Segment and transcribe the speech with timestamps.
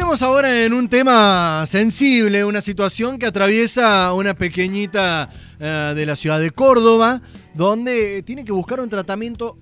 [0.00, 5.28] metemos ahora en un tema sensible, una situación que atraviesa una pequeñita
[5.58, 7.20] eh, de la ciudad de Córdoba,
[7.52, 9.58] donde tiene que buscar un tratamiento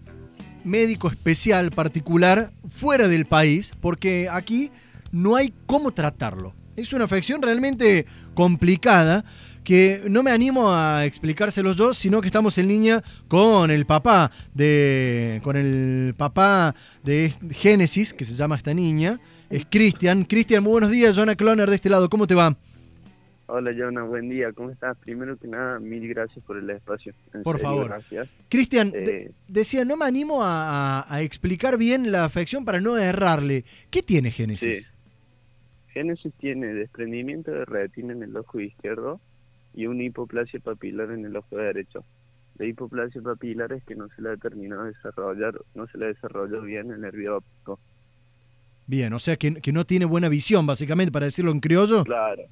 [0.62, 4.70] médico especial, particular, fuera del país, porque aquí
[5.11, 6.55] no hay cómo tratarlo.
[6.77, 9.25] Es una afección realmente complicada
[9.64, 14.30] que no me animo a explicárselo yo, sino que estamos en línea con el papá
[14.55, 19.18] de con el papá de Génesis, que se llama esta niña,
[19.50, 20.25] es Cristian.
[20.25, 22.56] Cristian, muy buenos días, Jonah Cloner de este lado, ¿cómo te va?
[23.50, 24.94] Hola, Jonah, buen día, ¿cómo estás?
[24.98, 27.14] Primero que nada, mil gracias por el espacio.
[27.43, 27.89] por favor.
[27.89, 28.29] Gracias.
[28.50, 33.64] Cristian, eh, decía, no me animo a, explicar bien la afección para no errarle.
[33.91, 34.92] ¿Qué tiene Génesis?
[35.89, 39.19] Génesis tiene desprendimiento de retina en el ojo izquierdo
[39.72, 42.05] y una hipoplasia papilar en el ojo derecho.
[42.58, 46.05] La hipoplasia papilar es que no se le ha terminado de desarrollar, no se le
[46.05, 47.80] ha desarrollado bien el nervio óptico.
[48.88, 52.03] Bien, o sea que, que, no tiene buena visión, básicamente, para decirlo en criollo.
[52.03, 52.42] Claro.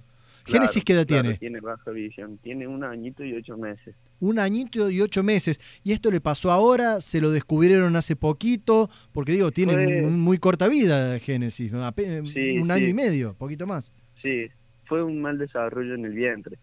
[0.45, 1.39] ¿Génesis qué edad tiene?
[1.39, 3.97] Tiene baja visión, tiene un añito y ocho meses.
[4.20, 5.59] Un añito y ocho meses.
[5.83, 7.01] ¿Y esto le pasó ahora?
[7.01, 8.89] ¿Se lo descubrieron hace poquito?
[9.12, 13.91] Porque digo, tiene muy corta vida Génesis, un año y medio, poquito más.
[14.23, 14.47] Sí,
[14.84, 16.59] fue un mal desarrollo en el vientre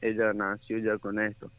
[0.00, 1.50] ella nació ya con esto.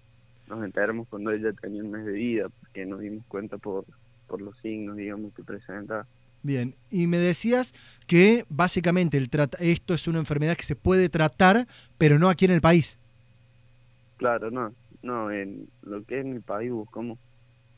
[0.47, 3.85] Nos enteramos cuando ella tenía un mes de vida, porque nos dimos cuenta por,
[4.27, 6.05] por los signos, digamos, que presenta.
[6.43, 7.73] Bien, y me decías
[8.07, 12.51] que básicamente el esto es una enfermedad que se puede tratar, pero no aquí en
[12.51, 12.97] el país.
[14.17, 17.19] Claro, no, no, en lo que es en el país buscamos,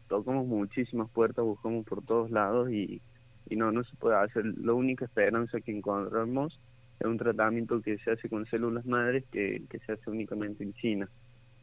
[0.08, 3.02] tocamos muchísimas puertas, buscamos por todos lados y,
[3.50, 4.46] y no, no se puede hacer.
[4.58, 6.60] La única esperanza que encontramos
[7.00, 11.10] es un tratamiento que se hace con células madres que, se hace únicamente en China.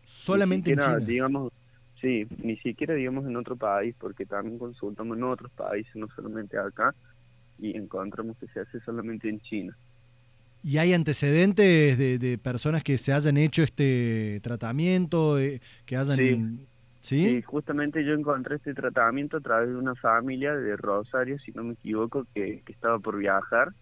[0.04, 0.98] Solamente en China.
[0.98, 1.52] Digamos,
[2.00, 6.58] sí, ni siquiera digamos en otro país, porque también consultamos en otros países, no solamente
[6.58, 6.94] acá,
[7.58, 9.76] y encontramos que se hace solamente en China.
[10.62, 15.36] ¿Y hay antecedentes de, de personas que se hayan hecho este tratamiento,
[15.86, 16.16] que hayan...
[16.16, 16.66] Sí.
[17.02, 17.40] ¿Sí?
[17.42, 21.72] justamente yo encontré este tratamiento a través de una familia de Rosario, si no me
[21.72, 23.72] equivoco, que, que estaba por viajar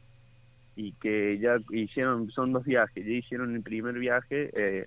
[0.77, 4.87] y que ya hicieron, son dos viajes, ya hicieron el primer viaje eh,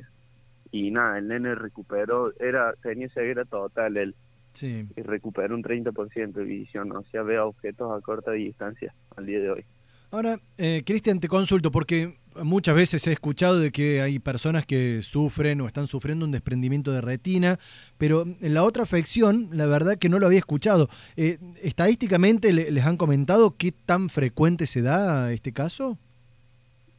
[0.71, 4.15] y nada, el nene recuperó, era tenía ceguera total él.
[4.53, 4.85] Sí.
[4.95, 9.39] Y recuperó un 30% de visión, o sea, ve objetos a corta distancia al día
[9.39, 9.65] de hoy.
[10.11, 15.01] Ahora, eh, Cristian, te consulto, porque muchas veces he escuchado de que hay personas que
[15.03, 17.59] sufren o están sufriendo un desprendimiento de retina,
[17.97, 20.89] pero en la otra afección, la verdad que no lo había escuchado.
[21.15, 25.97] Eh, ¿Estadísticamente les han comentado qué tan frecuente se da este caso?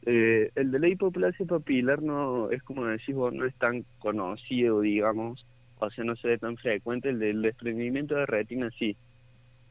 [0.05, 4.81] Eh, el de la hipoplasia papilar no es como decís vos, no es tan conocido,
[4.81, 5.45] digamos,
[5.79, 7.09] o sea, no se ve tan frecuente.
[7.09, 8.95] El del desprendimiento de retina sí.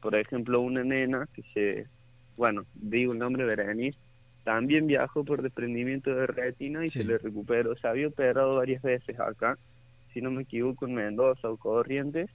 [0.01, 1.87] Por ejemplo, una nena que se,
[2.35, 3.97] bueno, digo el nombre Berenice,
[4.43, 7.75] también viajó por desprendimiento de retina y se le recuperó.
[7.77, 9.57] Se había operado varias veces acá,
[10.13, 12.29] si no me equivoco, en Mendoza o Corrientes,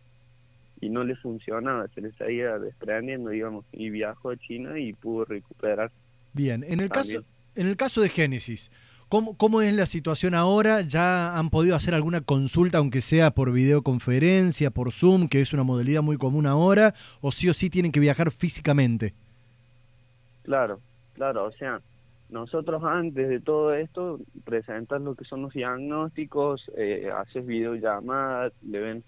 [0.81, 5.27] y no le funcionaba, se le seguía desprendiendo, digamos, y viajó a China y pudo
[5.27, 5.91] recuperar.
[6.33, 7.23] Bien, en el caso
[7.59, 8.71] en el caso de Génesis,
[9.09, 10.83] ¿cómo, ¿cómo es la situación ahora?
[10.83, 15.65] ¿Ya han podido hacer alguna consulta, aunque sea por videoconferencia, por Zoom, que es una
[15.65, 19.13] modalidad muy común ahora, o sí o sí tienen que viajar físicamente?
[20.45, 20.79] Claro,
[21.15, 21.81] claro, o sea,
[22.31, 28.79] nosotros antes de todo esto presentas lo que son los diagnósticos, eh, haces videollamadas, le
[28.79, 29.05] ven,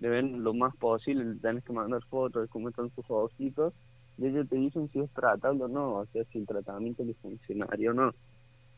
[0.00, 3.72] le ven lo más posible, tienes que mandar fotos de cómo están sus ojitos
[4.18, 7.14] y ellos te dicen si es tratable o no, o sea, si el tratamiento le
[7.14, 8.14] funcionaría o no,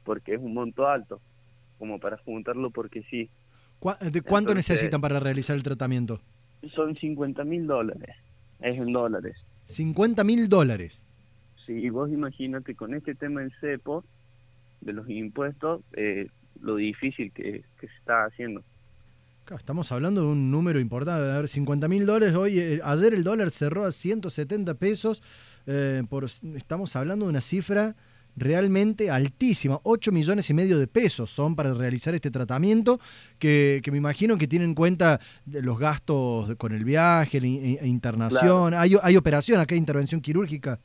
[0.05, 1.21] porque es un monto alto,
[1.79, 3.31] como para juntarlo porque sí.
[4.11, 6.21] ¿De cuánto necesitan para realizar el tratamiento?
[6.75, 8.17] Son 50 mil dólares,
[8.61, 9.37] es en dólares.
[9.67, 11.05] 50 mil dólares.
[11.67, 14.05] Sí, y vos imagínate con este tema del cepo,
[14.81, 16.29] de los impuestos, eh,
[16.61, 18.63] lo difícil que, se está haciendo.
[19.57, 23.25] Estamos hablando de un número importante, a ver, 50 mil dólares, hoy, eh, ayer el
[23.25, 25.23] dólar cerró a 170 pesos,
[25.67, 27.95] eh, por, estamos hablando de una cifra
[28.37, 33.01] realmente altísima, 8 millones y medio de pesos son para realizar este tratamiento,
[33.39, 38.95] que, me imagino que tienen en cuenta los gastos con el viaje, la internación, hay,
[39.03, 40.79] hay operación acá, intervención quirúrgica.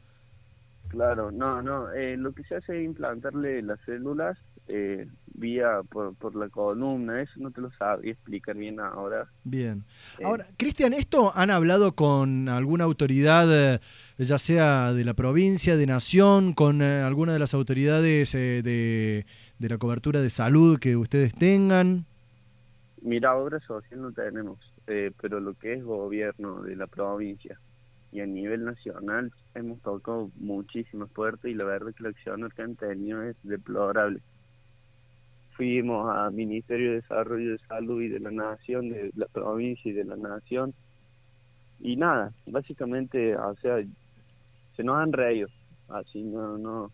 [0.88, 1.92] Claro, no, no.
[1.92, 4.38] Eh, lo que se hace es implantarle las células
[4.68, 7.22] eh, vía por, por, la columna.
[7.22, 9.28] Eso no te lo sabía explicar bien ahora.
[9.44, 9.84] Bien.
[10.20, 13.80] Eh, ahora, Cristian, ¿esto han hablado con alguna autoridad,
[14.18, 19.26] ya sea de la provincia, de nación, con alguna de las autoridades de,
[19.60, 22.06] de la cobertura de salud que ustedes tengan?
[23.02, 27.60] Mira, obra social no tenemos, pero lo que es gobierno de la provincia
[28.14, 32.62] y a nivel nacional hemos tocado muchísimas puertas y la verdad que la acción que
[32.62, 34.22] han tenido es deplorable.
[35.56, 39.94] Fuimos al Ministerio de Desarrollo de Salud y de la Nación, de la provincia y
[39.94, 40.74] de la Nación,
[41.80, 43.84] y nada, básicamente, o sea,
[44.76, 45.50] se nos han reído,
[45.90, 46.92] así no, no.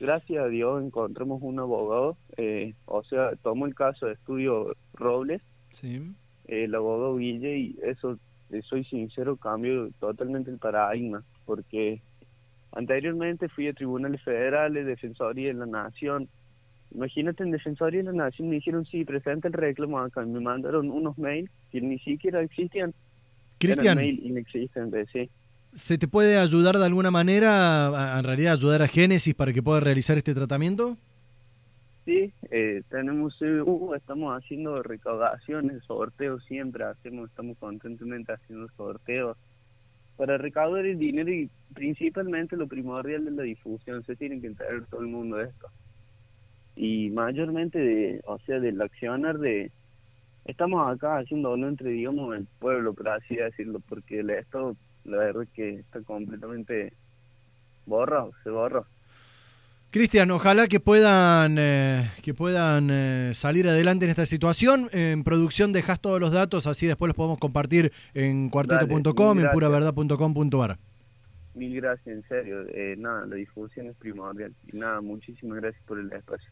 [0.00, 5.40] Gracias a Dios encontramos un abogado, eh, o sea, tomo el caso de Estudio Robles,
[5.70, 6.14] Sí.
[6.46, 8.18] el abogado Guille, y eso,
[8.64, 12.00] soy sincero, cambio totalmente el paradigma, porque
[12.72, 16.28] anteriormente fui a tribunales federales, Defensoría de la Nación.
[16.94, 20.90] Imagínate, en Defensoría de la Nación me dijeron, sí, presenta el reclamo acá, me mandaron
[20.90, 22.94] unos mails que ni siquiera existían.
[23.58, 25.28] Cristian, mail inexistentes, sí.
[25.74, 29.80] ¿se te puede ayudar de alguna manera, en realidad ayudar a Génesis para que pueda
[29.80, 30.96] realizar este tratamiento?
[32.04, 39.36] Sí, eh, tenemos CBU, estamos haciendo recaudaciones, sorteos siempre hacemos, estamos constantemente haciendo sorteos
[40.16, 44.86] para recaudar el dinero y principalmente lo primordial es la difusión, se tiene que enterar
[44.90, 45.68] todo el mundo de esto.
[46.80, 49.72] Y mayormente, de, o sea, del accionar de...
[50.44, 55.42] Estamos acá haciéndolo entre, digamos, el pueblo, por así decirlo, porque el Estado, la verdad
[55.42, 56.92] es que está completamente
[57.84, 58.84] borrado, se borra.
[59.90, 64.88] Cristian, ojalá que puedan, eh, que puedan eh, salir adelante en esta situación.
[64.92, 70.78] En producción dejas todos los datos, así después los podemos compartir en cuarteto.com, en puraverdad.com.ar.
[71.54, 72.60] Mil gracias, en serio.
[72.72, 74.54] Eh, nada, la difusión es primordial.
[74.72, 76.48] Y nada, muchísimas gracias por el espacio.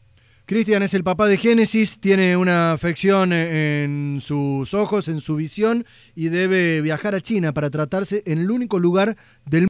[0.47, 5.35] Cristian es el papá de Génesis, tiene una afección eh, en sus ojos, en su
[5.35, 5.85] visión,
[6.15, 9.65] y debe viajar a China para tratarse en el único lugar del